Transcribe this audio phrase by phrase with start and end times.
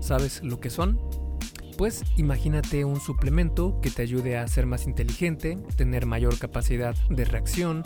[0.00, 0.98] ¿Sabes lo que son?
[1.76, 7.26] Pues imagínate un suplemento que te ayude a ser más inteligente, tener mayor capacidad de
[7.26, 7.84] reacción,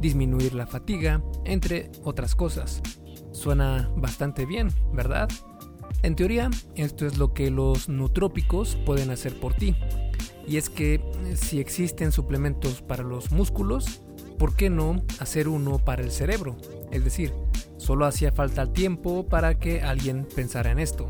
[0.00, 2.82] disminuir la fatiga, entre otras cosas.
[3.32, 5.28] Suena bastante bien, ¿verdad?
[6.02, 9.74] En teoría, esto es lo que los nutrópicos pueden hacer por ti.
[10.46, 11.00] Y es que
[11.36, 14.02] si existen suplementos para los músculos,
[14.38, 16.56] ¿por qué no hacer uno para el cerebro?
[16.90, 17.32] Es decir,
[17.80, 21.08] solo hacía falta tiempo para que alguien pensara en esto.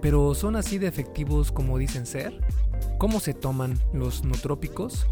[0.00, 2.40] Pero ¿son así de efectivos como dicen ser?
[2.98, 5.06] ¿Cómo se toman los nutrópicos?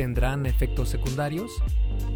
[0.00, 1.62] ¿Tendrán efectos secundarios?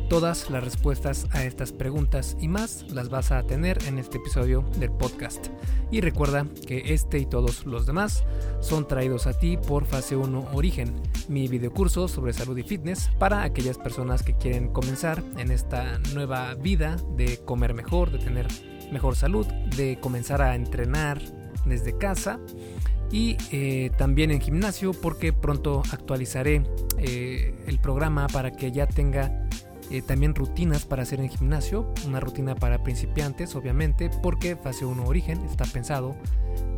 [0.09, 4.65] Todas las respuestas a estas preguntas y más las vas a tener en este episodio
[4.79, 5.49] del podcast.
[5.91, 8.25] Y recuerda que este y todos los demás
[8.61, 10.95] son traídos a ti por Fase 1 Origen,
[11.29, 16.55] mi videocurso sobre salud y fitness para aquellas personas que quieren comenzar en esta nueva
[16.55, 18.47] vida de comer mejor, de tener
[18.93, 19.47] mejor salud,
[19.77, 21.21] de comenzar a entrenar
[21.67, 22.41] desde casa
[23.11, 26.63] y eh, también en gimnasio porque pronto actualizaré
[26.99, 29.47] eh, el programa para que ya tenga
[29.91, 35.05] eh, también rutinas para hacer en gimnasio, una rutina para principiantes obviamente porque fase 1
[35.05, 36.17] origen está pensado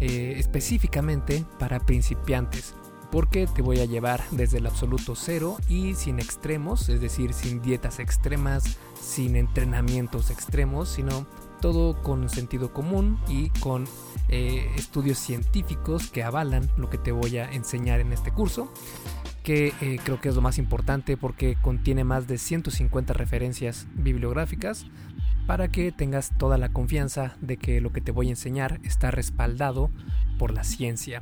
[0.01, 2.75] específicamente para principiantes
[3.11, 7.63] porque te voy a llevar desde el absoluto cero y sin extremos, es decir, sin
[7.63, 11.27] dietas extremas, sin entrenamientos extremos, sino
[11.67, 13.86] todo con sentido común y con
[14.28, 18.73] eh, estudios científicos que avalan lo que te voy a enseñar en este curso
[19.42, 24.86] que eh, creo que es lo más importante porque contiene más de 150 referencias bibliográficas
[25.48, 29.11] para que tengas toda la confianza de que lo que te voy a enseñar está
[29.11, 29.91] respaldado
[30.39, 31.20] por la ciencia.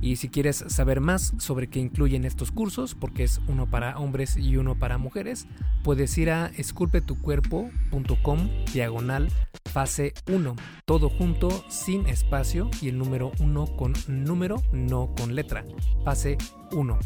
[0.00, 4.36] Y si quieres saber más sobre qué incluyen estos cursos, porque es uno para hombres
[4.36, 5.46] y uno para mujeres,
[5.82, 9.30] puedes ir a esculpetucuerpo.com diagonal
[9.74, 15.64] fase 1, todo junto sin espacio y el número 1 con número, no con letra,
[16.04, 16.38] fase
[16.70, 16.96] 1.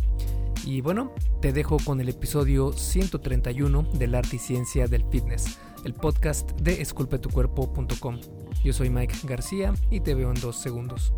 [0.67, 5.95] Y bueno, te dejo con el episodio 131 del arte y ciencia del fitness, el
[5.95, 8.21] podcast de esculpetucuerpo.com.
[8.63, 11.15] Yo soy Mike García y te veo en dos segundos.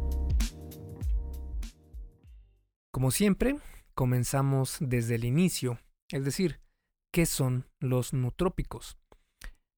[2.92, 3.56] Como siempre,
[3.94, 5.78] comenzamos desde el inicio,
[6.10, 6.58] es decir,
[7.12, 8.98] ¿qué son los nutrópicos?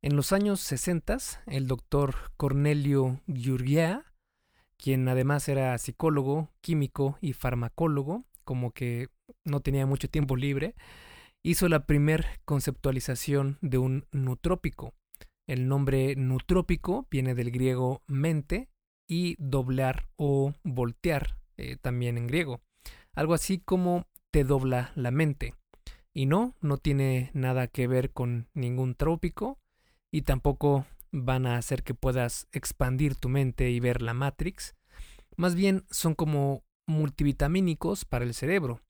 [0.03, 4.07] En los años 60, el doctor Cornelio Giurgia,
[4.79, 9.11] quien además era psicólogo, químico y farmacólogo, como que
[9.45, 10.75] no tenía mucho tiempo libre,
[11.43, 14.95] hizo la primer conceptualización de un nutrópico.
[15.47, 18.71] El nombre nutrópico viene del griego mente
[19.07, 22.63] y doblar o voltear, eh, también en griego
[23.15, 25.55] algo así como te dobla la mente.
[26.15, 29.59] Y no, no tiene nada que ver con ningún trópico
[30.11, 34.75] y tampoco van a hacer que puedas expandir tu mente y ver la Matrix.
[35.37, 38.81] Más bien son como multivitamínicos para el cerebro.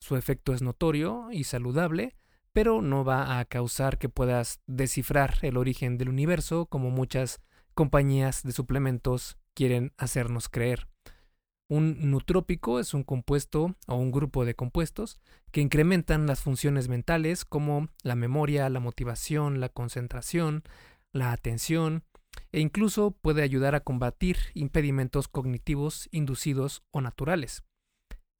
[0.00, 2.16] Su efecto es notorio y saludable,
[2.52, 7.40] pero no va a causar que puedas descifrar el origen del universo como muchas
[7.74, 10.88] compañías de suplementos quieren hacernos creer.
[11.70, 15.20] Un nutrópico es un compuesto o un grupo de compuestos
[15.52, 20.64] que incrementan las funciones mentales como la memoria, la motivación, la concentración,
[21.12, 22.02] la atención
[22.50, 27.62] e incluso puede ayudar a combatir impedimentos cognitivos inducidos o naturales.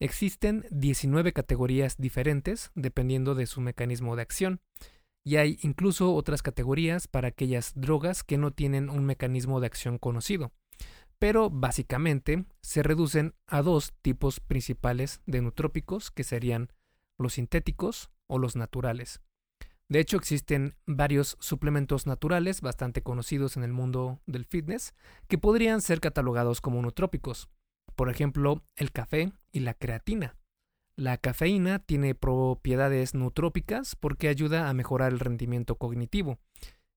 [0.01, 4.61] Existen 19 categorías diferentes dependiendo de su mecanismo de acción
[5.25, 9.99] y hay incluso otras categorías para aquellas drogas que no tienen un mecanismo de acción
[9.99, 10.51] conocido
[11.21, 16.73] pero básicamente se reducen a dos tipos principales de nutrópicos que serían
[17.19, 19.21] los sintéticos o los naturales.
[19.91, 24.95] De hecho, existen varios suplementos naturales bastante conocidos en el mundo del fitness
[25.29, 27.51] que podrían ser catalogados como nutrópicos.
[27.97, 30.37] Por ejemplo, el café y la creatina.
[30.97, 36.39] La cafeína tiene propiedades nutrópicas porque ayuda a mejorar el rendimiento cognitivo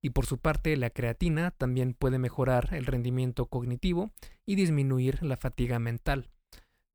[0.03, 4.11] y por su parte la creatina también puede mejorar el rendimiento cognitivo
[4.45, 6.29] y disminuir la fatiga mental.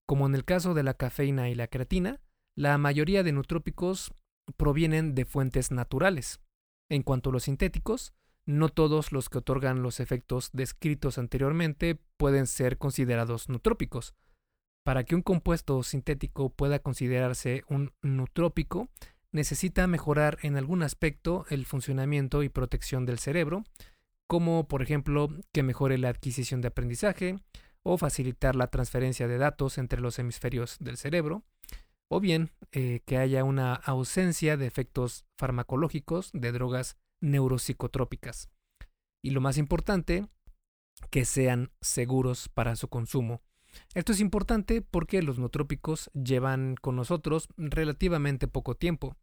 [0.06, 2.20] Como en el caso de la cafeína y la creatina,
[2.54, 4.12] la mayoría de nutrópicos
[4.58, 6.40] provienen de fuentes naturales.
[6.90, 8.12] En cuanto a los sintéticos,
[8.44, 14.14] no todos los que otorgan los efectos descritos anteriormente pueden ser considerados nutrópicos.
[14.84, 18.88] Para que un compuesto sintético pueda considerarse un nutrópico,
[19.32, 23.64] necesita mejorar en algún aspecto el funcionamiento y protección del cerebro,
[24.28, 27.38] como por ejemplo que mejore la adquisición de aprendizaje
[27.82, 31.44] o facilitar la transferencia de datos entre los hemisferios del cerebro,
[32.10, 38.50] o bien eh, que haya una ausencia de efectos farmacológicos de drogas neuropsicotrópicas.
[39.22, 40.28] Y lo más importante
[41.10, 43.42] que sean seguros para su consumo.
[43.94, 49.16] Esto es importante porque los nootrópicos llevan con nosotros relativamente poco tiempo,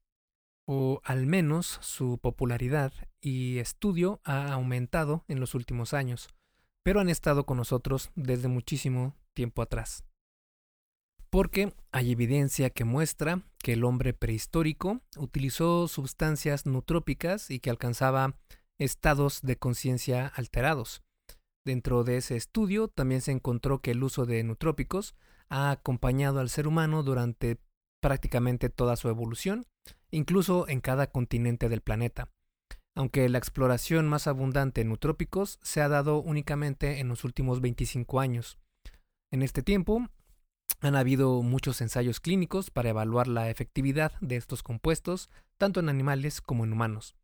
[0.66, 2.92] o al menos su popularidad
[3.22, 6.28] y estudio ha aumentado en los últimos años,
[6.84, 10.04] pero han estado con nosotros desde muchísimo tiempo atrás.
[11.30, 18.38] Porque hay evidencia que muestra que el hombre prehistórico utilizó sustancias nutrópicas y que alcanzaba
[18.78, 21.05] estados de conciencia alterados.
[21.66, 25.16] Dentro de ese estudio también se encontró que el uso de nutrópicos
[25.50, 27.58] ha acompañado al ser humano durante
[28.02, 29.66] prácticamente toda su evolución,
[30.12, 32.30] incluso en cada continente del planeta,
[32.96, 38.20] aunque la exploración más abundante en nutrópicos se ha dado únicamente en los últimos 25
[38.20, 38.60] años.
[39.32, 40.08] En este tiempo
[40.82, 46.42] han habido muchos ensayos clínicos para evaluar la efectividad de estos compuestos, tanto en animales
[46.42, 47.16] como en humanos.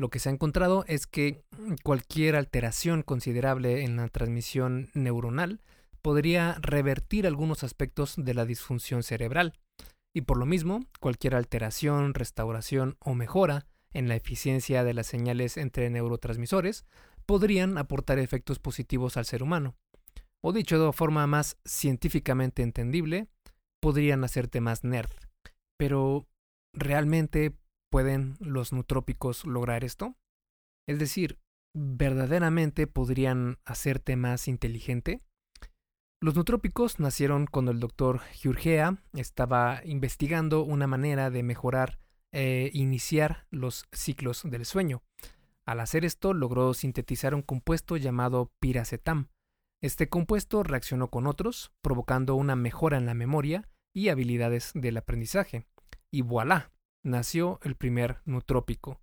[0.00, 1.44] Lo que se ha encontrado es que
[1.82, 5.60] cualquier alteración considerable en la transmisión neuronal
[6.00, 9.52] podría revertir algunos aspectos de la disfunción cerebral,
[10.14, 15.58] y por lo mismo, cualquier alteración, restauración o mejora en la eficiencia de las señales
[15.58, 16.86] entre neurotransmisores
[17.26, 19.76] podrían aportar efectos positivos al ser humano.
[20.40, 23.28] O dicho de forma más científicamente entendible,
[23.80, 25.10] podrían hacerte más nerd.
[25.76, 26.26] Pero,
[26.72, 27.59] ¿realmente
[27.90, 30.14] ¿Pueden los nutrópicos lograr esto?
[30.88, 31.40] Es decir,
[31.74, 35.20] ¿verdaderamente podrían hacerte más inteligente?
[36.22, 41.98] Los nutrópicos nacieron cuando el doctor Giurgea estaba investigando una manera de mejorar
[42.32, 45.02] e iniciar los ciclos del sueño.
[45.66, 49.30] Al hacer esto logró sintetizar un compuesto llamado piracetam.
[49.82, 55.66] Este compuesto reaccionó con otros, provocando una mejora en la memoria y habilidades del aprendizaje.
[56.12, 56.70] Y voilà,
[57.02, 59.00] nació el primer nutrópico.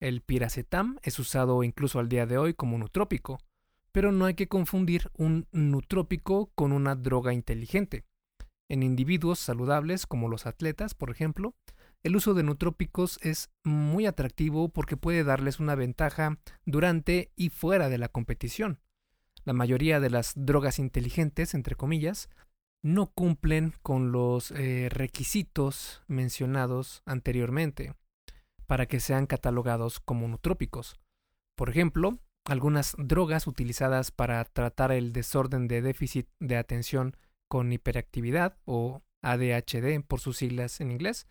[0.00, 3.38] El piracetam es usado incluso al día de hoy como nutrópico,
[3.92, 8.04] pero no hay que confundir un nutrópico con una droga inteligente.
[8.68, 11.54] En individuos saludables como los atletas, por ejemplo,
[12.02, 17.88] el uso de nutrópicos es muy atractivo porque puede darles una ventaja durante y fuera
[17.88, 18.80] de la competición.
[19.44, 22.30] La mayoría de las drogas inteligentes, entre comillas,
[22.82, 27.94] no cumplen con los eh, requisitos mencionados anteriormente
[28.66, 30.98] para que sean catalogados como nutrópicos.
[31.56, 37.16] Por ejemplo, algunas drogas utilizadas para tratar el desorden de déficit de atención
[37.48, 41.26] con hiperactividad o ADHD por sus siglas en inglés,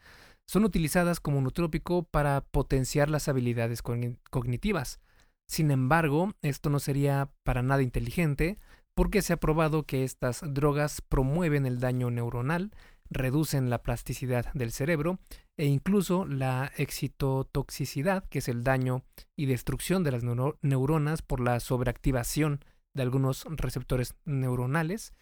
[0.45, 4.99] son utilizadas como nutrópico para potenciar las habilidades cognitivas.
[5.47, 8.59] Sin embargo, esto no sería para nada inteligente
[8.99, 12.71] porque se ha probado que estas drogas promueven el daño neuronal,
[13.09, 15.19] reducen la plasticidad del cerebro
[15.55, 19.05] e incluso la excitotoxicidad, que es el daño
[19.37, 20.23] y destrucción de las
[20.61, 22.59] neuronas por la sobreactivación
[22.93, 25.13] de algunos receptores neuronales,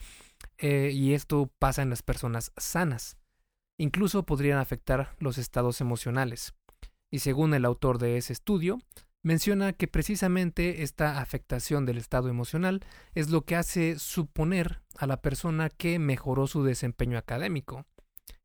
[0.57, 3.19] eh, y esto pasa en las personas sanas.
[3.77, 6.55] Incluso podrían afectar los estados emocionales.
[7.11, 8.79] Y según el autor de ese estudio,
[9.27, 12.79] menciona que precisamente esta afectación del estado emocional
[13.13, 17.85] es lo que hace suponer a la persona que mejoró su desempeño académico,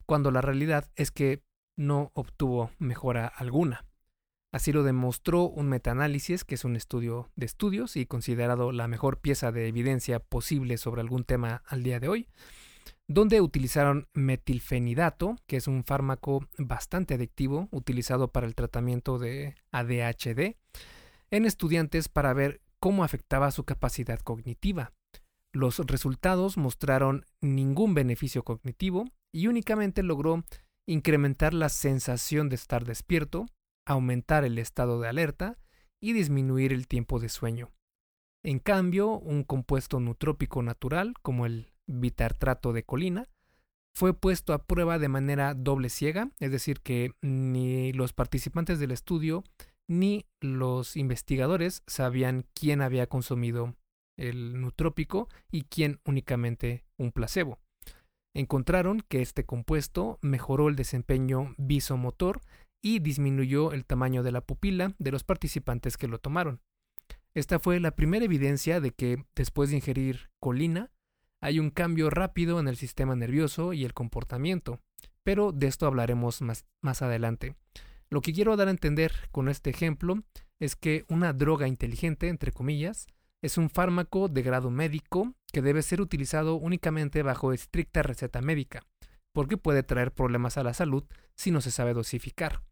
[0.06, 1.44] cuando la realidad es que
[1.76, 3.84] no obtuvo mejora alguna.
[4.50, 9.20] Así lo demostró un metaanálisis, que es un estudio de estudios y considerado la mejor
[9.20, 12.28] pieza de evidencia posible sobre algún tema al día de hoy,
[13.08, 20.56] donde utilizaron metilfenidato, que es un fármaco bastante adictivo utilizado para el tratamiento de ADHD,
[21.30, 24.92] en estudiantes para ver cómo afectaba su capacidad cognitiva.
[25.52, 30.42] Los resultados mostraron ningún beneficio cognitivo y únicamente logró
[30.86, 33.46] incrementar la sensación de estar despierto,
[33.86, 35.58] aumentar el estado de alerta
[36.00, 37.70] y disminuir el tiempo de sueño.
[38.44, 43.28] En cambio, un compuesto nutrópico natural, como el bitartrato de colina,
[43.94, 48.90] fue puesto a prueba de manera doble ciega, es decir, que ni los participantes del
[48.90, 49.44] estudio
[49.88, 53.76] ni los investigadores sabían quién había consumido
[54.16, 57.58] el nutrópico y quién únicamente un placebo.
[58.34, 62.40] Encontraron que este compuesto mejoró el desempeño visomotor
[62.80, 66.60] y disminuyó el tamaño de la pupila de los participantes que lo tomaron.
[67.34, 70.90] Esta fue la primera evidencia de que después de ingerir colina
[71.42, 74.80] hay un cambio rápido en el sistema nervioso y el comportamiento,
[75.24, 77.56] pero de esto hablaremos más, más adelante.
[78.08, 80.22] Lo que quiero dar a entender con este ejemplo
[80.60, 83.08] es que una droga inteligente, entre comillas,
[83.42, 88.86] es un fármaco de grado médico que debe ser utilizado únicamente bajo estricta receta médica,
[89.32, 92.62] porque puede traer problemas a la salud si no se sabe dosificar.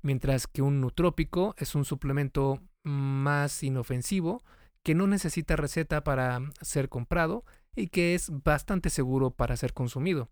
[0.00, 4.42] Mientras que un nutrópico es un suplemento más inofensivo
[4.82, 7.44] que no necesita receta para ser comprado
[7.78, 10.28] y que es bastante seguro para ser consumido,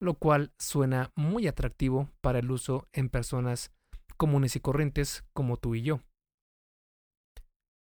[0.00, 3.72] lo cual suena muy atractivo para el uso en personas
[4.16, 6.00] comunes y corrientes como tú y yo.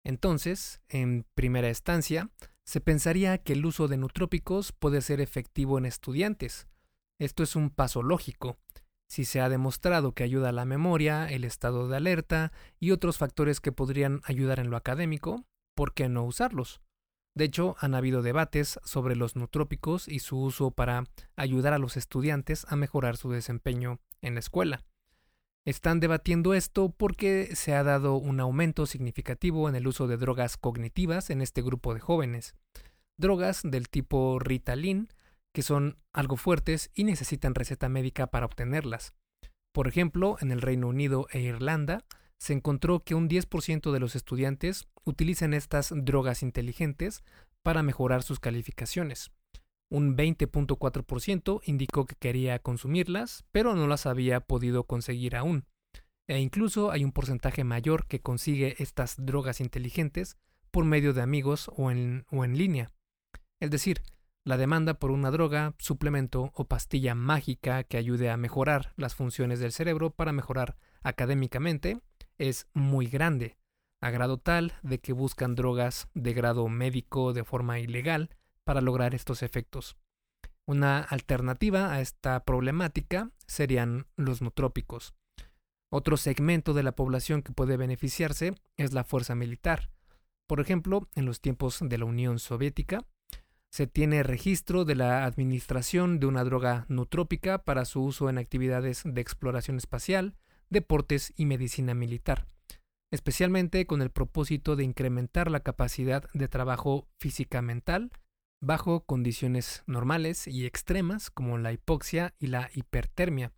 [0.04, 2.30] Entonces, en primera instancia,
[2.66, 6.66] se pensaría que el uso de nutrópicos puede ser efectivo en estudiantes.
[7.20, 8.58] Esto es un paso lógico.
[9.08, 13.16] Si se ha demostrado que ayuda a la memoria, el estado de alerta y otros
[13.16, 16.82] factores que podrían ayudar en lo académico, ¿por qué no usarlos?
[17.34, 21.04] De hecho, han habido debates sobre los nutrópicos y su uso para
[21.36, 24.84] ayudar a los estudiantes a mejorar su desempeño en la escuela.
[25.64, 30.56] Están debatiendo esto porque se ha dado un aumento significativo en el uso de drogas
[30.56, 32.54] cognitivas en este grupo de jóvenes.
[33.18, 35.08] Drogas del tipo Ritalin,
[35.52, 39.12] que son algo fuertes y necesitan receta médica para obtenerlas.
[39.72, 42.04] Por ejemplo, en el Reino Unido e Irlanda,
[42.38, 47.22] se encontró que un 10% de los estudiantes utilizan estas drogas inteligentes
[47.62, 49.30] para mejorar sus calificaciones.
[49.90, 55.64] Un 20.4% indicó que quería consumirlas, pero no las había podido conseguir aún.
[56.28, 60.36] E incluso hay un porcentaje mayor que consigue estas drogas inteligentes
[60.70, 62.92] por medio de amigos o en, o en línea.
[63.60, 64.02] Es decir,
[64.44, 69.58] la demanda por una droga, suplemento o pastilla mágica que ayude a mejorar las funciones
[69.58, 72.00] del cerebro para mejorar académicamente
[72.38, 73.58] es muy grande,
[74.00, 78.30] a grado tal de que buscan drogas de grado médico de forma ilegal
[78.64, 79.96] para lograr estos efectos.
[80.66, 85.14] Una alternativa a esta problemática serían los nutrópicos.
[85.90, 89.90] Otro segmento de la población que puede beneficiarse es la fuerza militar.
[90.46, 93.06] Por ejemplo, en los tiempos de la Unión Soviética,
[93.70, 99.02] se tiene registro de la administración de una droga nutrópica para su uso en actividades
[99.04, 100.36] de exploración espacial,
[100.70, 102.46] deportes y medicina militar,
[103.10, 108.10] especialmente con el propósito de incrementar la capacidad de trabajo física mental
[108.60, 113.52] bajo condiciones normales y extremas como la hipoxia y la hipertermia,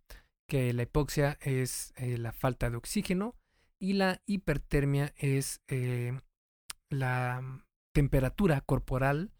[0.47, 3.35] que la hipoxia es eh, la falta de oxígeno
[3.79, 6.19] y la hipertermia es eh,
[6.89, 9.31] la temperatura corporal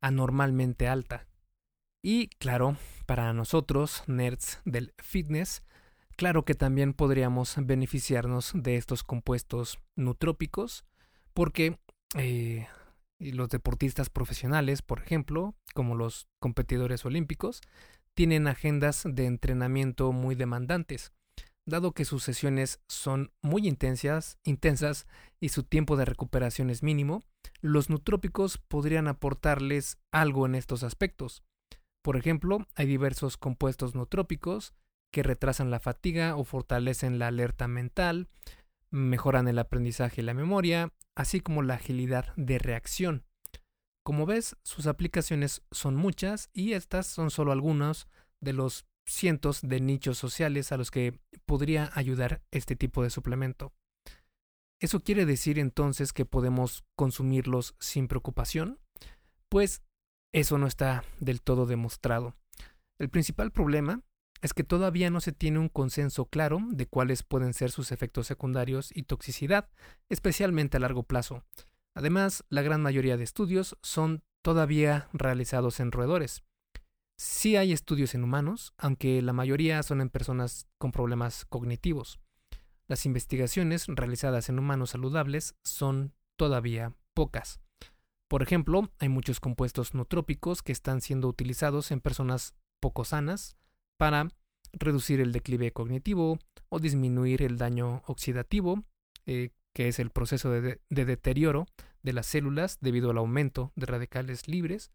[0.00, 1.26] anormalmente alta.
[2.02, 5.62] Y claro, para nosotros, nerds del fitness,
[6.20, 10.84] claro que también podríamos beneficiarnos de estos compuestos nutrópicos
[11.32, 11.78] porque
[12.14, 12.66] eh,
[13.18, 17.62] los deportistas profesionales, por ejemplo, como los competidores olímpicos,
[18.12, 21.14] tienen agendas de entrenamiento muy demandantes.
[21.64, 25.06] Dado que sus sesiones son muy intensas, intensas
[25.40, 27.22] y su tiempo de recuperación es mínimo,
[27.62, 31.42] los nutrópicos podrían aportarles algo en estos aspectos.
[32.02, 34.74] Por ejemplo, hay diversos compuestos nutrópicos
[35.10, 38.28] que retrasan la fatiga o fortalecen la alerta mental,
[38.90, 43.24] mejoran el aprendizaje y la memoria, así como la agilidad de reacción.
[44.04, 48.08] Como ves, sus aplicaciones son muchas y estas son solo algunos
[48.40, 53.72] de los cientos de nichos sociales a los que podría ayudar este tipo de suplemento.
[54.80, 58.78] ¿Eso quiere decir entonces que podemos consumirlos sin preocupación?
[59.50, 59.82] Pues
[60.32, 62.34] eso no está del todo demostrado.
[62.98, 64.02] El principal problema
[64.42, 68.26] es que todavía no se tiene un consenso claro de cuáles pueden ser sus efectos
[68.26, 69.68] secundarios y toxicidad,
[70.08, 71.44] especialmente a largo plazo.
[71.94, 76.42] Además, la gran mayoría de estudios son todavía realizados en roedores.
[77.18, 82.18] Sí hay estudios en humanos, aunque la mayoría son en personas con problemas cognitivos.
[82.88, 87.60] Las investigaciones realizadas en humanos saludables son todavía pocas.
[88.26, 93.56] Por ejemplo, hay muchos compuestos nutrópicos que están siendo utilizados en personas poco sanas,
[94.00, 94.28] para
[94.72, 96.38] reducir el declive cognitivo
[96.70, 98.82] o disminuir el daño oxidativo,
[99.26, 101.66] eh, que es el proceso de, deterioro
[102.02, 104.90] de las células debido al aumento de radicales libres,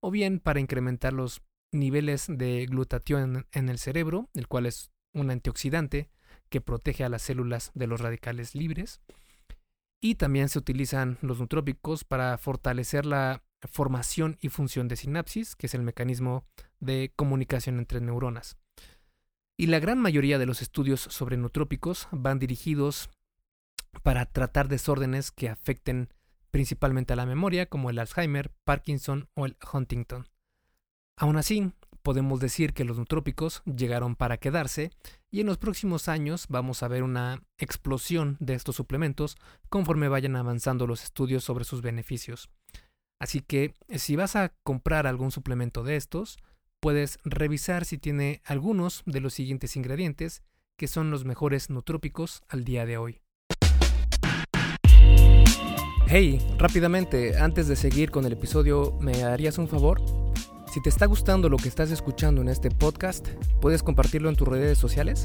[0.00, 1.42] o bien para incrementar los
[1.72, 6.08] niveles de glutatión en, el cerebro, el cual es un antioxidante
[6.48, 9.00] que protege a las células de los radicales libres.
[10.00, 15.66] Y también se utilizan los nutrópicos para fortalecer la formación y función de sinapsis, que
[15.66, 16.44] es el mecanismo
[16.80, 18.56] de comunicación entre neuronas.
[19.56, 23.10] Y la gran mayoría de los estudios sobre nutrópicos van dirigidos
[24.02, 26.12] para tratar desórdenes que afecten
[26.50, 30.28] principalmente a la memoria, como el Alzheimer, Parkinson o el Huntington.
[31.16, 34.90] Aún así, podemos decir que los nutrópicos llegaron para quedarse
[35.30, 39.36] y en los próximos años vamos a ver una explosión de estos suplementos
[39.68, 42.50] conforme vayan avanzando los estudios sobre sus beneficios.
[43.20, 46.38] Así que si vas a comprar algún suplemento de estos,
[46.80, 50.42] puedes revisar si tiene algunos de los siguientes ingredientes
[50.76, 53.20] que son los mejores nutrópicos al día de hoy.
[56.06, 60.00] Hey, rápidamente, antes de seguir con el episodio, ¿me harías un favor?
[60.72, 63.26] Si te está gustando lo que estás escuchando en este podcast,
[63.60, 65.24] ¿puedes compartirlo en tus redes sociales?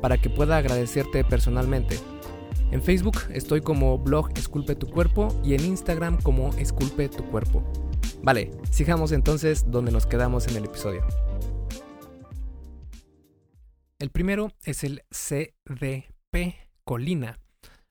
[0.00, 1.98] para que pueda agradecerte personalmente.
[2.70, 7.64] En Facebook estoy como blog Esculpe tu cuerpo y en Instagram como Esculpe tu cuerpo.
[8.22, 11.06] Vale, sigamos entonces donde nos quedamos en el episodio.
[13.98, 17.40] El primero es el CDP, colina.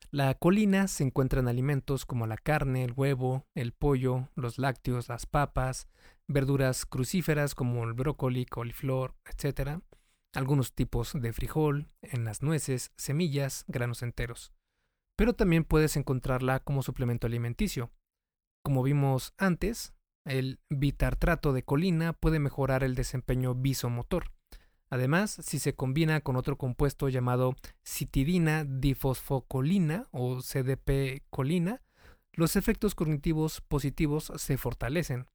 [0.09, 5.09] La colina se encuentra en alimentos como la carne, el huevo, el pollo, los lácteos,
[5.09, 5.89] las papas,
[6.27, 9.81] verduras crucíferas como el brócoli, coliflor, etc.
[10.33, 14.51] Algunos tipos de frijol, en las nueces, semillas, granos enteros.
[15.15, 17.91] Pero también puedes encontrarla como suplemento alimenticio.
[18.63, 19.93] Como vimos antes,
[20.25, 24.31] el bitartrato de colina puede mejorar el desempeño visomotor.
[24.89, 31.81] Además, si se combina con otro compuesto llamado citidina difosfocolina o CDP-colina,
[32.33, 35.27] los efectos cognitivos positivos se fortalecen.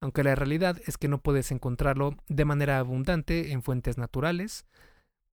[0.00, 4.66] aunque la realidad es que no puedes encontrarlo de manera abundante en fuentes naturales,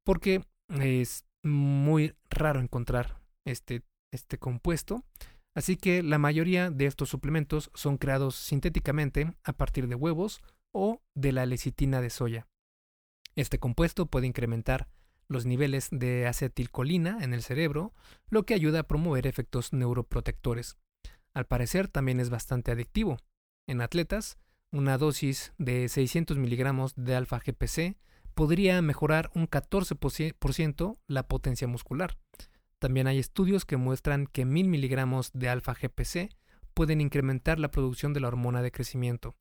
[0.04, 0.44] porque
[0.80, 5.04] es muy raro encontrar este, este compuesto,
[5.54, 11.02] así que la mayoría de estos suplementos son creados sintéticamente a partir de huevos o
[11.14, 12.48] de la lecitina de soya.
[13.36, 14.88] Este compuesto puede incrementar
[15.28, 17.94] los niveles de acetilcolina en el cerebro,
[18.30, 20.78] lo que ayuda a promover efectos neuroprotectores.
[21.34, 23.18] Al parecer también es bastante adictivo.
[23.68, 24.38] En atletas,
[24.72, 27.98] una dosis de 600 miligramos de alfa GPC
[28.34, 32.18] podría mejorar un 14% la potencia muscular.
[32.80, 36.30] También hay estudios que muestran que 1000 miligramos de alfa GPC
[36.74, 39.36] pueden incrementar la producción de la hormona de crecimiento,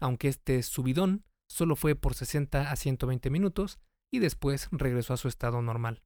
[0.00, 3.78] aunque este subidón solo fue por 60 a 120 minutos
[4.12, 6.02] y después regresó a su estado normal.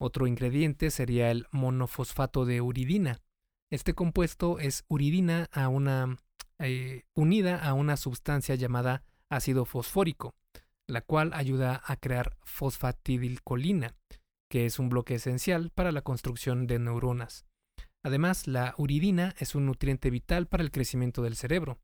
[0.00, 3.20] Otro ingrediente sería el monofosfato de uridina.
[3.70, 5.48] Este compuesto es uridina
[6.58, 10.34] eh, unida a una sustancia llamada ácido fosfórico,
[10.88, 13.94] la cual ayuda a crear fosfatidilcolina,
[14.50, 17.46] que es un bloque esencial para la construcción de neuronas.
[18.04, 21.78] Además, la uridina es un nutriente vital para el crecimiento del cerebro.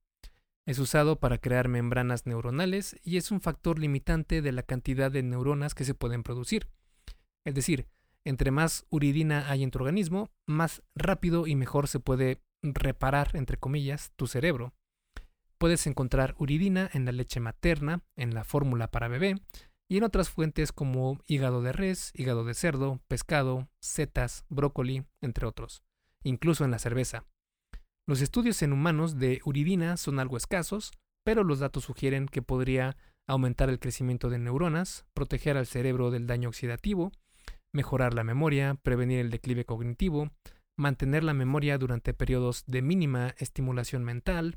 [0.68, 5.22] Es usado para crear membranas neuronales y es un factor limitante de la cantidad de
[5.22, 6.68] neuronas que se pueden producir.
[7.46, 7.88] Es decir,
[8.26, 13.56] entre más uridina hay en tu organismo, más rápido y mejor se puede reparar, entre
[13.56, 14.74] comillas, tu cerebro.
[15.56, 19.40] Puedes encontrar uridina en la leche materna, en la fórmula para bebé
[19.88, 25.46] y en otras fuentes como hígado de res, hígado de cerdo, pescado, setas, brócoli, entre
[25.46, 25.82] otros,
[26.24, 27.24] incluso en la cerveza.
[28.08, 30.92] Los estudios en humanos de uridina son algo escasos,
[31.24, 36.26] pero los datos sugieren que podría aumentar el crecimiento de neuronas, proteger al cerebro del
[36.26, 37.12] daño oxidativo,
[37.70, 40.30] mejorar la memoria, prevenir el declive cognitivo,
[40.74, 44.56] mantener la memoria durante periodos de mínima estimulación mental,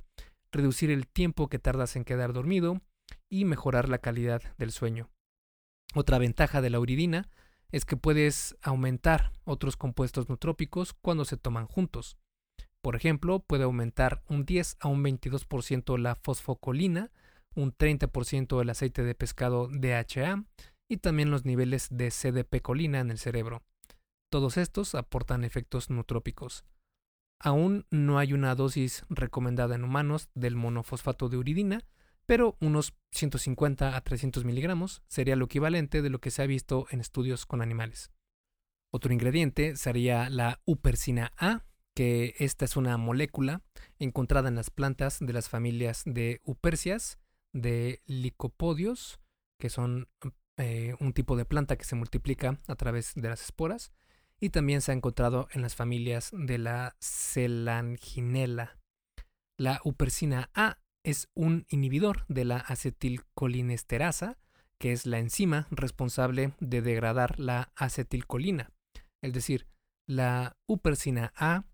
[0.54, 2.80] reducir el tiempo que tardas en quedar dormido
[3.28, 5.10] y mejorar la calidad del sueño.
[5.94, 7.28] Otra ventaja de la uridina
[7.74, 12.18] es que puedes aumentar otros compuestos nutrópicos cuando se toman juntos.
[12.82, 17.12] Por ejemplo, puede aumentar un 10 a un 22% la fosfocolina,
[17.56, 20.46] un 30% el aceite de pescado DHA
[20.90, 23.64] y también los niveles de CDP-colina en el cerebro.
[24.32, 26.66] Todos estos aportan efectos nutrópicos.
[27.40, 31.82] Aún no hay una dosis recomendada en humanos del monofosfato de uridina,
[32.26, 36.88] pero unos 150 a 300 miligramos sería lo equivalente de lo que se ha visto
[36.92, 38.12] en estudios con animales.
[38.94, 43.62] Otro ingrediente sería la upersina A, que esta es una molécula
[44.00, 47.20] encontrada en las plantas de las familias de Upersias,
[47.54, 49.20] de licopodios,
[49.60, 50.08] que son
[50.58, 53.92] eh, un tipo de planta que se multiplica a través de las esporas,
[54.40, 58.80] y también se ha encontrado en las familias de la celanginela.
[59.58, 64.40] La upersina A es un inhibidor de la acetilcolinesterasa,
[64.80, 68.72] que es la enzima responsable de degradar la acetilcolina.
[69.22, 69.68] Es decir,
[70.08, 71.66] la upersina A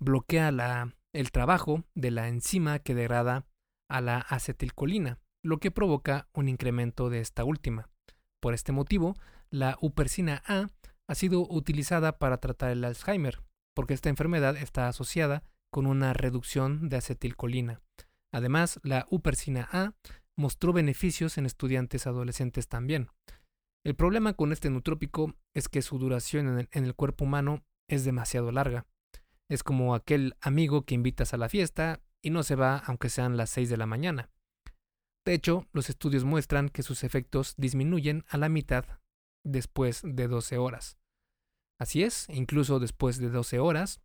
[0.00, 3.46] bloquea la, el trabajo de la enzima que degrada
[3.88, 7.88] a la acetilcolina, lo que provoca un incremento de esta última.
[8.40, 9.14] Por este motivo,
[9.50, 10.68] la upersina A
[11.08, 13.40] ha sido utilizada para tratar el Alzheimer,
[13.74, 17.80] porque esta enfermedad está asociada con una reducción de acetilcolina.
[18.32, 19.92] Además, la upersina A
[20.36, 23.08] mostró beneficios en estudiantes adolescentes también.
[23.84, 28.50] El problema con este nutrópico es que su duración en el, cuerpo humano es demasiado
[28.50, 28.84] larga.
[29.48, 33.36] Es como aquel amigo que invitas a la fiesta y no se va aunque sean
[33.36, 34.30] las 6 de la mañana.
[35.24, 38.84] De hecho, los estudios muestran que sus efectos disminuyen a la mitad
[39.44, 40.98] después de 12 horas.
[41.78, 44.00] Así es, incluso después de 12 horas,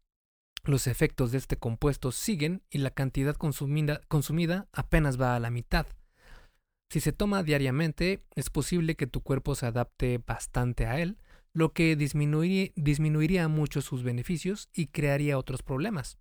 [0.64, 5.50] los efectos de este compuesto siguen y la cantidad consumida, consumida, apenas va a la
[5.50, 5.88] mitad.
[6.92, 11.18] Si se toma diariamente, es posible que tu cuerpo se adapte bastante a él,
[11.54, 16.18] lo que disminuiría, disminuiría mucho sus beneficios y crearía otros problemas.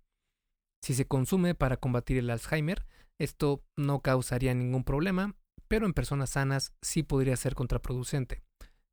[0.81, 2.85] Si se consume para combatir el Alzheimer,
[3.19, 5.35] esto no causaría ningún problema,
[5.67, 8.41] pero en personas sanas sí podría ser contraproducente.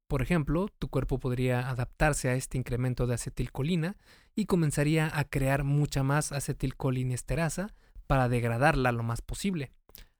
[0.06, 3.96] Por ejemplo, tu cuerpo podría adaptarse a este incremento de acetilcolina
[4.34, 7.74] y comenzaría a crear mucha más acetilcolinesterasa
[8.06, 9.72] para degradarla lo más posible.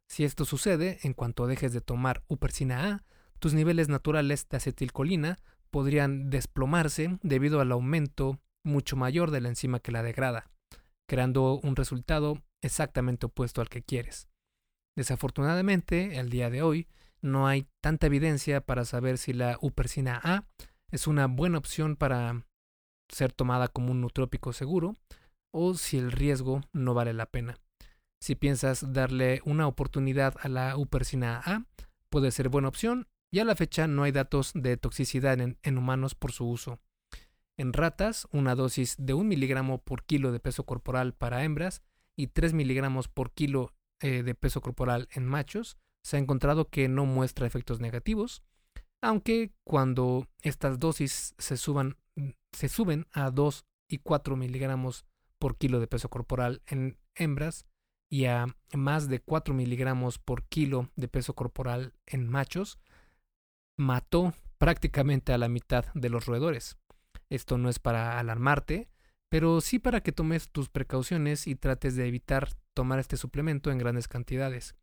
[0.09, 3.05] Si esto sucede, en cuanto dejes de tomar upersina A,
[3.39, 5.39] tus niveles naturales de acetilcolina
[5.71, 10.51] podrían desplomarse debido al aumento mucho mayor de la enzima que la degrada,
[11.09, 14.29] creando un resultado exactamente opuesto al que quieres.
[14.97, 16.89] Desafortunadamente, el día de hoy,
[17.21, 20.45] no hay tanta evidencia para saber si la upersina A
[20.91, 22.45] es una buena opción para
[23.09, 24.97] ser tomada como un nutrópico seguro
[25.53, 27.59] o si el riesgo no vale la pena.
[28.21, 31.65] Si piensas darle una oportunidad a la upersina A,
[32.11, 36.15] puede ser buena opción y a la fecha no hay datos de toxicidad en, humanos
[36.15, 36.81] por su uso.
[37.57, 41.83] En ratas, una dosis de un miligramo por kilo de peso corporal para hembras
[42.17, 46.89] y 3 miligramos por kilo eh, de peso corporal en machos se ha encontrado que
[46.89, 48.43] no muestra efectos negativos,
[49.03, 55.05] aunque cuando estas dosis se, se suben a 2 y 4 miligramos
[55.39, 57.67] por kilo de peso corporal en hembras
[58.11, 62.79] y a más de 4 miligramos por kilo de peso corporal en machos,
[63.79, 66.77] mató prácticamente a la mitad de los roedores.
[67.31, 68.89] Esto no es para alarmarte,
[69.31, 73.79] pero sí para que tomes tus precauciones y trates de evitar tomar este suplemento en
[73.79, 74.75] grandes cantidades.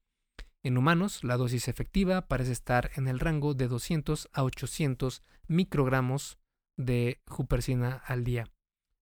[0.63, 6.39] En humanos, la dosis efectiva parece estar en el rango de 200 a 800 microgramos
[6.77, 8.47] de hupersina al día.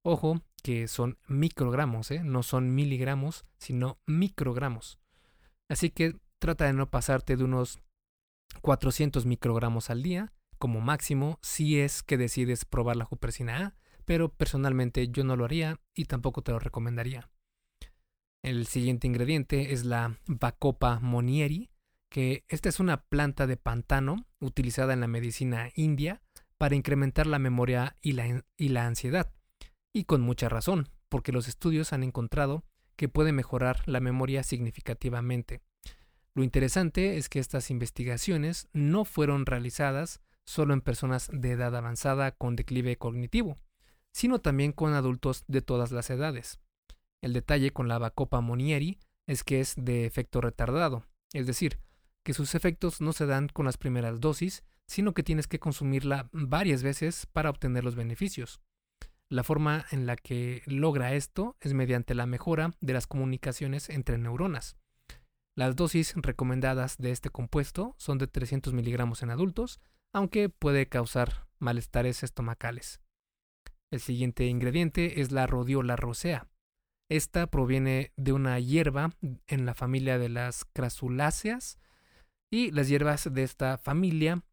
[0.04, 2.22] Ojo que son microgramos, ¿eh?
[2.24, 4.98] no son miligramos, sino microgramos.
[5.70, 7.80] Así que trata de no pasarte de unos
[8.62, 14.30] 400 microgramos al día como máximo si es que decides probar la hupersina A, pero
[14.30, 17.30] personalmente yo no lo haría y tampoco te lo recomendaría.
[18.44, 21.70] El siguiente ingrediente es la Bacopa monieri,
[22.10, 26.22] que esta es una planta de pantano utilizada en la medicina india
[26.58, 29.34] para incrementar la memoria y la ansiedad.
[29.94, 32.64] Y con mucha razón, porque los estudios han encontrado
[32.96, 35.62] que puede mejorar la memoria significativamente.
[36.36, 42.32] Lo interesante es que estas investigaciones no fueron realizadas solo en personas de edad avanzada
[42.32, 43.58] con declive cognitivo,
[44.12, 46.60] sino también con adultos de todas las edades.
[47.22, 51.80] El detalle con la Bacopa Monieri es que es de efecto retardado, es decir,
[52.24, 56.30] que sus efectos no se dan con las primeras dosis, sino que tienes que consumirla
[56.32, 58.60] varias veces para obtener los beneficios.
[59.30, 64.18] La forma en la que logra esto es mediante la mejora de las comunicaciones entre
[64.18, 64.78] neuronas.
[65.56, 69.80] Las dosis recomendadas de este compuesto son de 300 miligramos en adultos,
[70.12, 73.02] aunque puede causar malestares estomacales.
[73.92, 76.50] El siguiente ingrediente es la rodiola rosea.
[77.10, 79.12] Esta proviene de una hierba
[79.46, 81.78] en la familia de las crasuláceas
[82.52, 84.44] y las hierbas de esta familia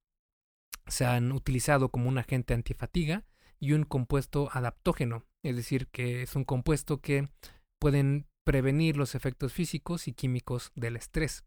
[0.87, 3.25] Se han utilizado como un agente antifatiga
[3.59, 7.29] y un compuesto adaptógeno, es decir, que es un compuesto que
[7.79, 11.45] pueden prevenir los efectos físicos y químicos del estrés.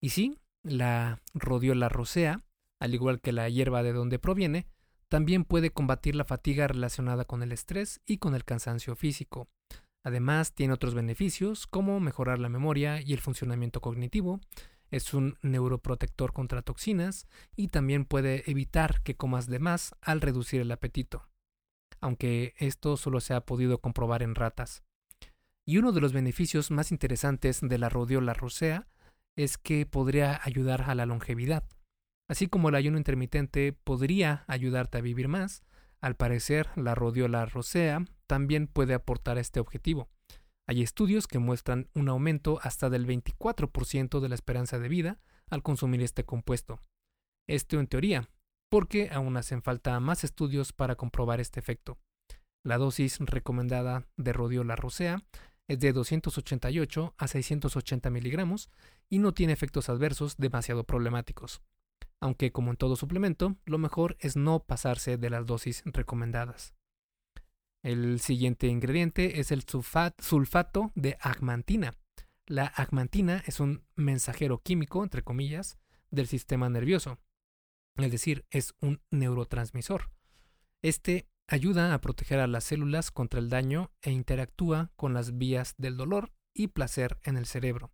[0.00, 2.44] Y sí, la rodiola rosea,
[2.80, 4.66] al igual que la hierba de donde proviene,
[5.08, 9.48] también puede combatir la fatiga relacionada con el estrés y con el cansancio físico.
[10.04, 14.40] Además, tiene otros beneficios como mejorar la memoria y el funcionamiento cognitivo,
[14.92, 20.60] es un neuroprotector contra toxinas y también puede evitar que comas de más al reducir
[20.60, 21.28] el apetito,
[22.00, 24.82] aunque esto solo se ha podido comprobar en ratas.
[25.66, 28.88] Y uno de los beneficios más interesantes de la rodiola rosea
[29.36, 31.64] es que podría ayudar a la longevidad.
[32.28, 35.62] Así como el ayuno intermitente podría ayudarte a vivir más,
[36.00, 40.08] al parecer la rodiola rosea también puede aportar a este objetivo.
[40.66, 45.62] Hay estudios que muestran un aumento hasta del 24% de la esperanza de vida al
[45.62, 46.80] consumir este compuesto.
[47.48, 48.28] Esto en teoría,
[48.68, 51.98] porque aún hacen falta más estudios para comprobar este efecto.
[52.64, 55.22] La dosis recomendada de rodiola rosea
[55.72, 58.68] es de 288 a 680 miligramos
[59.08, 61.62] y no tiene efectos adversos demasiado problemáticos.
[62.20, 66.74] Aunque como en todo suplemento, lo mejor es no pasarse de las dosis recomendadas.
[67.82, 69.64] El siguiente ingrediente es el
[70.18, 71.94] sulfato de agmantina.
[72.46, 75.78] La agmantina es un mensajero químico, entre comillas,
[76.10, 77.18] del sistema nervioso,
[77.96, 80.10] es decir, es un neurotransmisor.
[80.82, 85.74] Este ayuda a proteger a las células contra el daño e interactúa con las vías
[85.78, 87.92] del dolor y placer en el cerebro.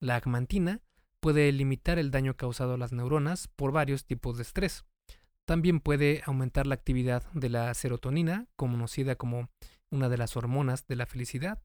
[0.00, 0.80] La agmantina
[1.20, 4.84] puede limitar el daño causado a las neuronas por varios tipos de estrés.
[5.46, 9.48] También puede aumentar la actividad de la serotonina, conocida como
[9.90, 11.62] una de las hormonas de la felicidad,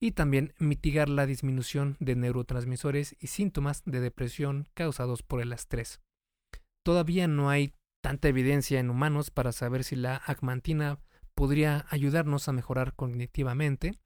[0.00, 6.00] y también mitigar la disminución de neurotransmisores y síntomas de depresión causados por el estrés.
[6.84, 10.98] Todavía no hay tanta evidencia en humanos para saber si la agmantina
[11.34, 13.98] podría ayudarnos a mejorar cognitivamente,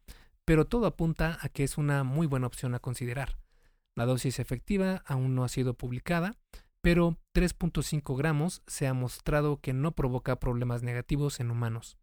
[0.45, 3.37] pero todo apunta a que es una muy buena opción a considerar.
[3.97, 6.37] La dosis efectiva aún no ha sido publicada,
[6.83, 11.99] pero 3.5 gramos se ha mostrado que no provoca problemas negativos en humanos.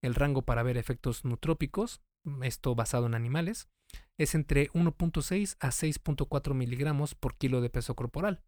[0.00, 2.00] El rango para ver efectos nutrópicos,
[2.42, 3.68] esto basado en animales,
[4.16, 8.42] es entre 1.6 a 6.4 miligramos por kilo de peso corporal.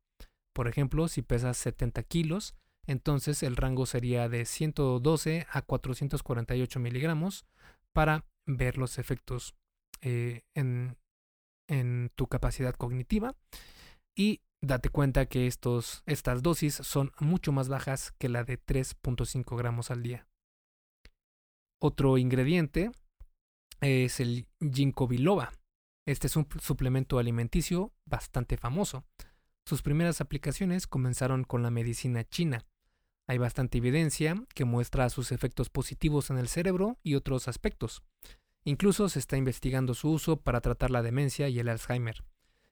[0.53, 2.55] Por ejemplo, si pesas 70 kilos,
[2.87, 7.47] entonces el rango sería de 112 a 448 miligramos
[7.93, 9.55] para ver los efectos
[10.03, 10.97] eh, en,
[12.15, 13.35] tu capacidad cognitiva
[14.15, 19.57] y date cuenta que estos, estas dosis son mucho más bajas que la de 3.5
[19.57, 20.29] gramos al día.
[21.83, 22.93] Otro ingrediente
[23.81, 25.53] es el ginkgo biloba.
[26.07, 29.05] Este es un suplemento alimenticio bastante famoso.
[29.67, 32.65] Sus primeras aplicaciones comenzaron con la medicina china
[33.27, 38.03] hay bastante evidencia que muestra sus efectos positivos en el cerebro y otros aspectos.
[38.65, 42.25] Incluso se está investigando su uso para tratar la demencia y el Alzheimer.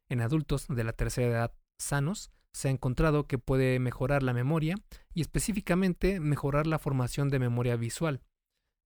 [0.08, 4.76] En adultos de la tercera edad sanos, se ha encontrado que puede mejorar la memoria
[5.12, 8.22] y específicamente mejorar la formación de memoria visual.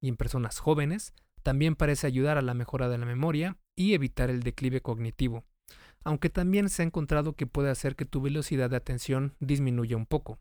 [0.00, 4.30] Y en personas jóvenes, también parece ayudar a la mejora de la memoria y evitar
[4.30, 5.44] el declive cognitivo,
[6.02, 10.06] aunque también se ha encontrado que puede hacer que tu velocidad de atención disminuya un
[10.06, 10.38] poco.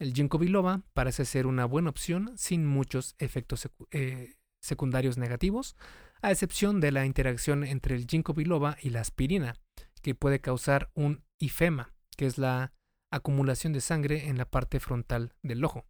[0.00, 5.76] El ginkgo biloba parece ser una buena opción sin muchos efectos eh, secundarios negativos,
[6.22, 9.56] a excepción de la interacción entre el ginkgo biloba y la aspirina,
[10.00, 12.72] que puede causar un ifema, que es la
[13.12, 15.84] acumulación de sangre en la parte frontal del ojo.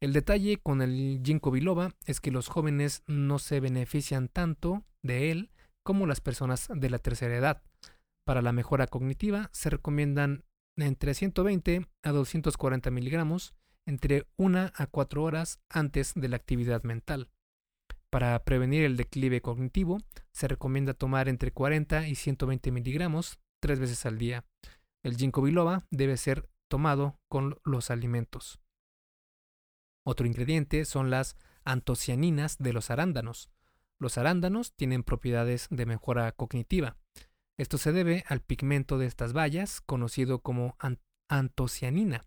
[0.00, 5.30] El detalle con el ginkgo biloba es que los jóvenes no se benefician tanto de
[5.30, 5.50] él
[5.82, 7.62] como las personas de la tercera edad.
[8.24, 10.44] Para la mejora cognitiva se recomiendan
[10.86, 13.54] entre 120 a 240 miligramos
[13.86, 17.28] entre 1 a 4 horas antes de la actividad mental.
[18.10, 19.98] Para prevenir el declive cognitivo,
[20.32, 24.44] se recomienda tomar entre 40 y 120 miligramos tres veces al día.
[25.04, 28.60] El ginkgo biloba debe ser tomado con los alimentos.
[30.04, 33.50] Otro ingrediente son las antocianinas de los arándanos.
[33.98, 36.96] Los arándanos tienen propiedades de mejora cognitiva.
[37.60, 40.78] Esto se debe al pigmento de estas bayas, conocido como
[41.28, 42.24] antocianina.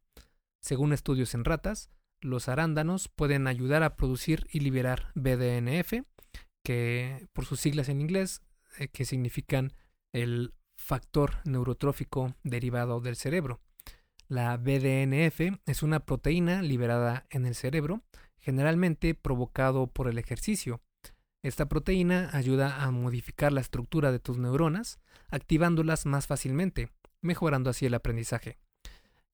[0.62, 1.90] Según estudios en ratas,
[2.22, 6.04] los arándanos pueden ayudar a producir y liberar BDNF,
[6.64, 8.44] que por sus siglas en inglés,
[8.78, 9.74] eh, que significan
[10.12, 13.60] el factor neurotrófico derivado del cerebro.
[14.28, 18.04] La BDNF es una proteína liberada en el cerebro,
[18.38, 20.84] generalmente provocado por el ejercicio.
[21.44, 26.90] Esta proteína ayuda a modificar la estructura de tus neuronas, activándolas más fácilmente,
[27.22, 28.58] mejorando así el aprendizaje.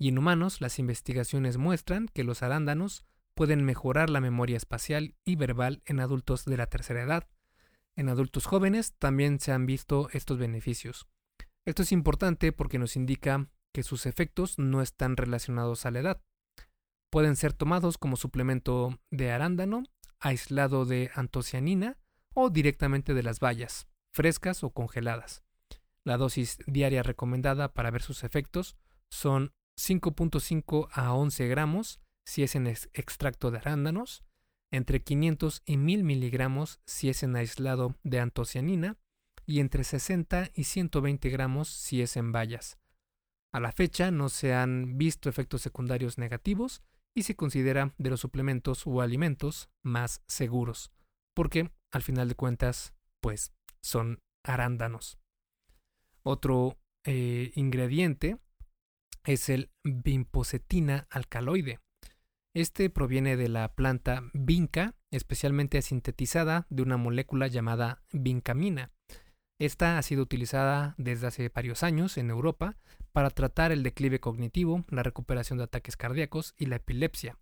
[0.01, 3.03] y en humanos las investigaciones muestran que los arándanos
[3.35, 7.27] pueden mejorar la memoria espacial y verbal en adultos de la tercera edad.
[7.97, 11.05] En adultos jóvenes también se han visto estos beneficios.
[11.65, 16.21] Esto es importante porque nos indica que sus efectos no están relacionados a la edad.
[17.09, 19.83] Pueden ser tomados como suplemento de arándano,
[20.19, 21.97] aislado de antocianina
[22.33, 25.43] o directamente de las bayas, frescas o congeladas.
[26.03, 28.77] La dosis diaria recomendada para ver sus efectos
[29.09, 34.23] son 5.5 a 11 gramos si es en extracto de arándanos,
[34.71, 38.97] entre 500 y 1000 miligramos si es en aislado de antocianina
[39.45, 42.77] y entre 60 y 120 gramos si es en bayas.
[43.51, 46.83] A la fecha no se han visto efectos secundarios negativos
[47.19, 50.91] y se considera de los suplementos o alimentos más seguros,
[51.35, 53.51] porque al final de cuentas, pues
[53.81, 55.19] son arándanos.
[56.23, 58.37] Otro eh, ingrediente
[59.25, 61.79] es el bimpocetina alcaloide.
[62.53, 68.93] Este proviene de la planta vinca, especialmente sintetizada de una molécula llamada vincamina.
[69.59, 72.77] Esta ha sido utilizada desde hace varios años en Europa
[73.11, 77.37] para tratar el declive cognitivo, la recuperación de ataques cardíacos y la epilepsia.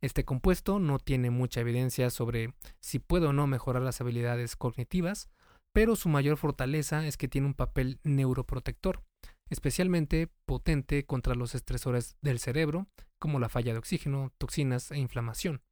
[0.00, 5.30] Este compuesto no tiene mucha evidencia sobre si puede o no mejorar las habilidades cognitivas,
[5.72, 9.02] pero su mayor fortaleza es que tiene un papel neuroprotector,
[9.50, 12.86] especialmente potente contra los estresores del cerebro,
[13.18, 15.62] como la falla de oxígeno, toxinas e inflamación,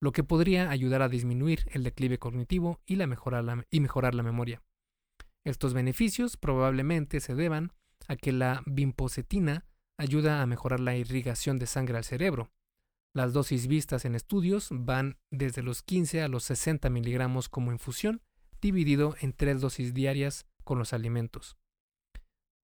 [0.00, 3.04] lo que podría ayudar a disminuir el declive cognitivo y, la
[3.70, 4.62] y mejorar la memoria.
[5.44, 7.72] Estos beneficios probablemente se deban
[8.08, 9.64] a que la bimpocetina
[9.98, 12.50] ayuda a mejorar la irrigación de sangre al cerebro.
[13.14, 18.22] Las dosis vistas en estudios van desde los 15 a los 60 miligramos como infusión,
[18.60, 21.56] dividido en tres dosis diarias con los alimentos.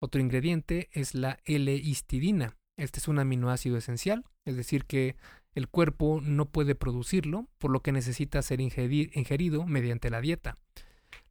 [0.03, 2.57] Otro ingrediente es la L-histidina.
[2.76, 5.16] Este es un aminoácido esencial, es decir, que
[5.55, 10.59] el cuerpo no puede producirlo, por lo que necesita ser ingerido mediante la dieta.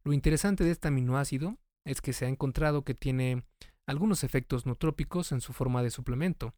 [0.04, 3.44] Lo interesante de este aminoácido es que se ha encontrado que tiene
[3.90, 6.54] algunos efectos nutrópicos en su forma de suplemento,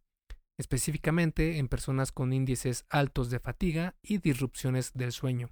[0.58, 5.50] específicamente en personas con índices altos de fatiga y disrupciones del sueño.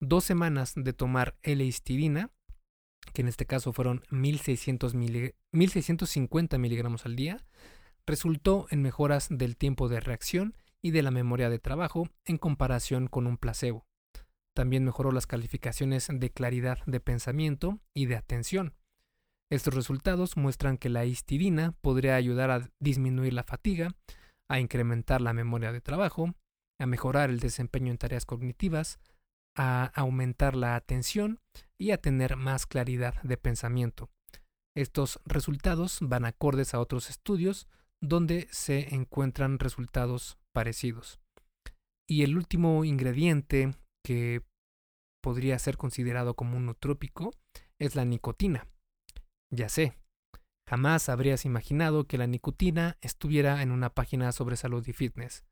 [0.00, 2.32] Dos semanas de tomar L-histidina,
[3.12, 7.46] que en este caso fueron 1650 miligramos al día,
[8.04, 13.06] resultó en mejoras del tiempo de reacción y de la memoria de trabajo en comparación
[13.06, 13.86] con un placebo.
[14.52, 18.74] También mejoró las calificaciones de claridad de pensamiento y de atención.
[19.50, 23.94] Estos resultados muestran que la histidina podría ayudar a disminuir la fatiga,
[24.48, 26.34] a incrementar la memoria de trabajo,
[26.78, 28.98] a mejorar el desempeño en tareas cognitivas,
[29.56, 31.40] a aumentar la atención
[31.80, 34.10] y a tener más claridad de pensamiento.
[34.76, 37.66] Estos resultados van acordes a otros estudios
[38.00, 41.18] donde se encuentran resultados parecidos.
[42.08, 44.42] Y el último ingrediente que
[45.22, 47.32] podría ser considerado como un nutrópico
[47.80, 48.66] es la nicotina.
[49.50, 49.94] Ya sé,
[50.68, 55.44] jamás habrías imaginado que la nicotina estuviera en una página sobre salud y fitness.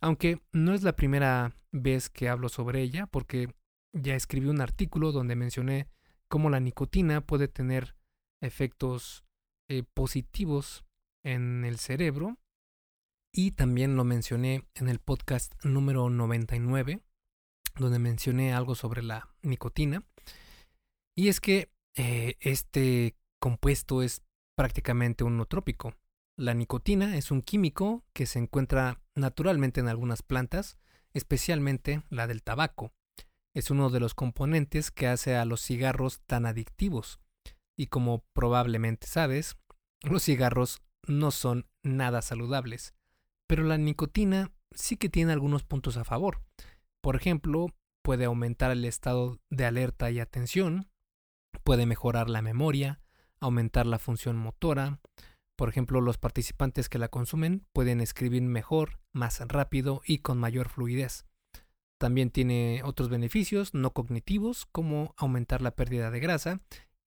[0.00, 3.54] Aunque no es la primera vez que hablo sobre ella, porque
[3.92, 5.88] ya escribí un artículo donde mencioné
[6.28, 7.96] cómo la nicotina puede tener
[8.42, 9.24] efectos
[9.68, 10.84] eh, positivos
[11.24, 12.38] en el cerebro
[13.32, 17.02] y también lo mencioné en el podcast número 99
[17.78, 20.02] donde mencioné algo sobre la nicotina.
[21.14, 24.22] Y es que eh, este compuesto es
[24.56, 25.94] prácticamente un nootrópico.
[26.36, 30.78] La nicotina es un químico que se encuentra naturalmente en algunas plantas,
[31.14, 32.92] especialmente la del tabaco.
[33.54, 37.20] Es uno de los componentes que hace a los cigarros tan adictivos.
[37.78, 39.56] Y como probablemente sabes,
[40.02, 42.94] los cigarros no son nada saludables.
[43.46, 46.42] Pero la nicotina sí que tiene algunos puntos a favor.
[47.00, 47.68] Por ejemplo,
[48.02, 50.90] puede aumentar el estado de alerta y atención,
[51.62, 53.00] puede mejorar la memoria,
[53.40, 55.00] aumentar la función motora.
[55.56, 60.68] Por ejemplo, los participantes que la consumen pueden escribir mejor, más rápido y con mayor
[60.68, 61.24] fluidez.
[61.98, 66.60] También tiene otros beneficios no cognitivos como aumentar la pérdida de grasa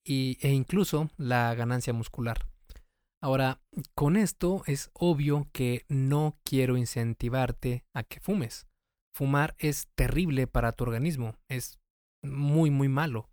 [0.03, 2.47] e incluso la ganancia muscular.
[3.21, 3.61] Ahora,
[3.95, 8.65] con esto es obvio que no quiero incentivarte a que fumes.
[9.13, 11.79] Fumar es terrible para tu organismo, es
[12.23, 13.28] muy muy malo.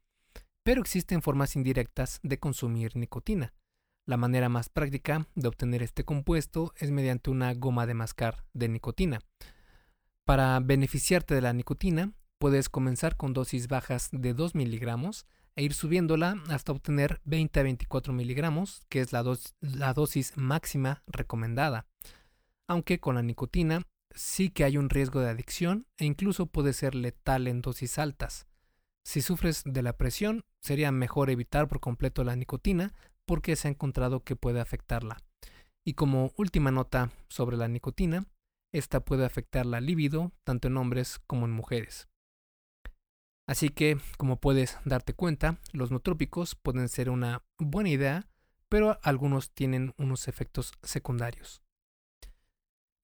[0.67, 3.55] Pero existen formas indirectas de consumir nicotina.
[4.05, 8.69] La manera más práctica de obtener este compuesto es mediante una goma de mascar de
[8.69, 9.21] nicotina.
[10.25, 15.73] Para beneficiarte de la nicotina, puedes comenzar con dosis bajas de 2 miligramos e ir
[15.73, 19.23] subiéndola hasta obtener 20 a 24 miligramos, que es la,
[19.61, 21.87] la dosis máxima recomendada.
[22.67, 26.97] aunque con la nicotina sí que hay un riesgo de adicción e incluso puede ser
[26.97, 28.49] letal en dosis altas.
[29.07, 32.93] Si sufres de la presión, sería mejor evitar por completo la nicotina
[33.25, 35.19] porque se ha encontrado que puede afectarla.
[35.85, 38.27] Y como última nota sobre la nicotina,
[38.75, 42.09] esta puede afectar la libido tanto en hombres como en mujeres.
[43.49, 48.29] Así que, como puedes darte cuenta, los nootrópicos pueden ser una buena idea,
[48.69, 51.63] pero algunos tienen unos efectos secundarios.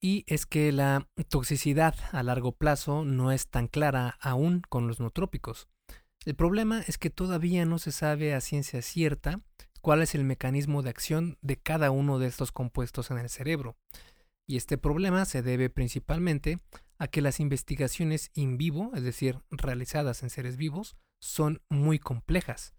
[0.01, 4.99] Y es que la toxicidad a largo plazo no es tan clara aún con los
[4.99, 5.69] nootrópicos.
[6.25, 9.41] El problema es que todavía no se sabe a ciencia cierta
[9.81, 13.77] cuál es el mecanismo de acción de cada uno de estos compuestos en el cerebro.
[14.47, 16.61] Y este problema se debe principalmente
[16.99, 22.73] a que las investigaciones in vivo, es decir, realizadas en seres vivos, son muy complejas.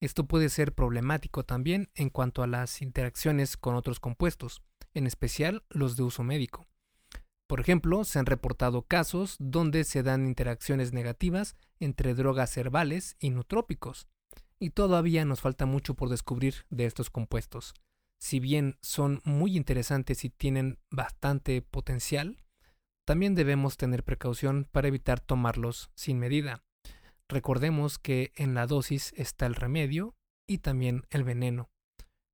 [0.00, 4.62] Esto puede ser problemático también en cuanto a las interacciones con otros compuestos,
[4.94, 6.66] en especial los de uso médico.
[7.46, 13.30] Por ejemplo, se han reportado casos donde se dan interacciones negativas entre drogas herbales y
[13.30, 14.08] nutrópicos,
[14.58, 17.74] y todavía nos falta mucho por descubrir de estos compuestos.
[18.18, 22.42] Si bien son muy interesantes y tienen bastante potencial,
[23.04, 26.64] también debemos tener precaución para evitar tomarlos sin medida.
[27.28, 30.16] Recordemos que en la dosis está el remedio
[30.48, 31.70] y también el veneno.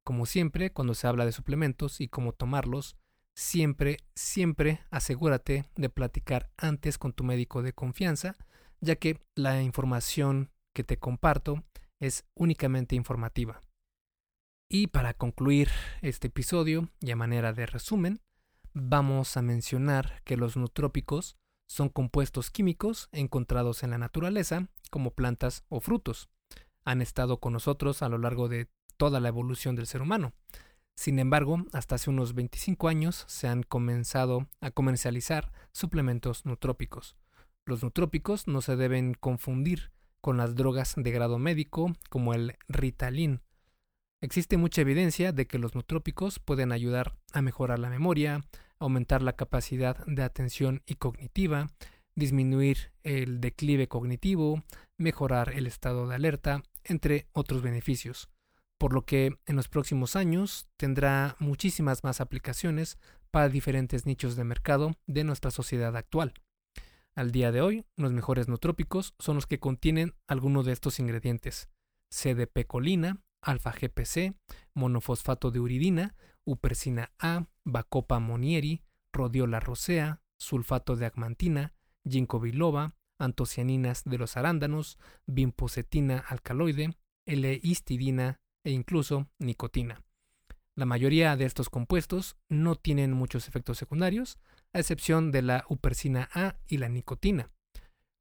[0.04, 2.96] Como siempre, cuando se habla de suplementos y cómo tomarlos,
[3.34, 8.36] siempre, siempre asegúrate de platicar antes con tu médico de confianza,
[8.80, 11.64] ya que la información que te comparto
[12.00, 13.60] es únicamente informativa.
[14.68, 15.68] Y para concluir
[16.00, 18.20] este episodio y a manera de resumen,
[18.72, 21.36] vamos a mencionar que los nutrópicos
[21.68, 26.28] son compuestos químicos encontrados en la naturaleza, como plantas o frutos.
[26.84, 30.32] Han estado con nosotros a lo largo de toda la evolución del ser humano.
[30.96, 37.16] Sin embargo, hasta hace unos 25 años se han comenzado a comercializar suplementos nutrópicos.
[37.64, 43.40] Los nutrópicos no se deben confundir con las drogas de grado médico como el Ritalin.
[44.20, 48.44] Existe mucha evidencia de que los nutrópicos pueden ayudar a mejorar la memoria,
[48.78, 51.72] aumentar la capacidad de atención y cognitiva,
[52.14, 54.62] disminuir el declive cognitivo,
[54.96, 58.28] mejorar el estado de alerta, entre otros beneficios,
[58.82, 62.98] por lo que en los próximos años tendrá muchísimas más aplicaciones
[63.30, 66.34] para diferentes nichos de mercado de nuestra sociedad actual.
[67.14, 71.68] Al día de hoy, los mejores nootrópicos son los que contienen alguno de estos ingredientes:
[72.10, 74.34] CDP-colina, alfa-GPC,
[74.74, 81.72] monofosfato de uridina, upersina A, bacopa monieri, rodiola rosea, sulfato de agmantina,
[82.04, 90.02] ginkgo biloba, antocianinas de los arándanos, bimpocetina alcaloide, L-histidina e incluso nicotina.
[90.74, 94.38] La mayoría de estos compuestos no tienen muchos efectos secundarios,
[94.72, 97.50] a excepción de la upersina A y la nicotina.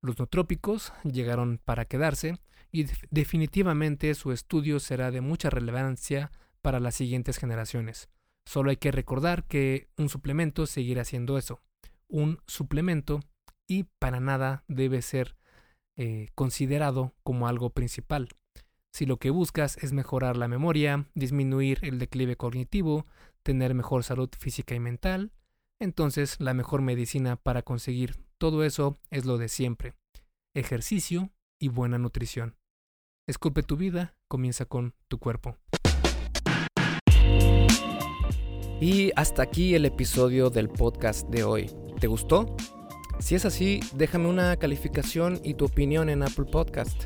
[0.02, 2.39] Los nootrópicos llegaron para quedarse
[2.72, 6.32] y definitivamente su estudio será de mucha relevancia
[6.62, 8.10] para las siguientes generaciones.
[8.46, 11.62] Solo hay que recordar que un suplemento seguirá siendo eso,
[12.08, 13.22] un suplemento
[13.68, 15.38] y para nada debe ser
[15.96, 18.30] eh, considerado como algo principal.
[18.94, 23.06] Si lo que buscas es mejorar la memoria, disminuir el declive cognitivo,
[23.42, 25.32] tener mejor salud física y mental,
[25.80, 29.94] entonces la mejor medicina para conseguir todo eso es lo de siempre.
[30.54, 32.58] Ejercicio y buena nutrición.
[33.28, 35.58] Esculpe tu vida, comienza con tu cuerpo.
[38.82, 41.72] Y hasta aquí el episodio del podcast de hoy.
[42.00, 42.58] ¿Te gustó?
[43.20, 47.06] Si es así, déjame una calificación y tu opinión en Apple Podcast.